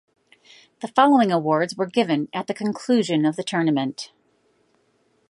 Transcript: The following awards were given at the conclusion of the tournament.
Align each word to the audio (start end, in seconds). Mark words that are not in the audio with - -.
The 0.79 0.87
following 0.87 1.31
awards 1.31 1.75
were 1.75 1.85
given 1.85 2.27
at 2.33 2.47
the 2.47 2.55
conclusion 2.55 3.23
of 3.23 3.35
the 3.35 3.43
tournament. 3.43 4.11